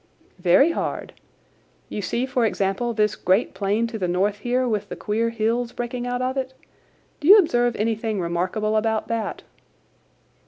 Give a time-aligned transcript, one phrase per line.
[0.39, 1.13] "Very hard.
[1.87, 5.73] You see, for example, this great plain to the north here with the queer hills
[5.73, 6.55] breaking out of it.
[7.19, 9.43] Do you observe anything remarkable about that?"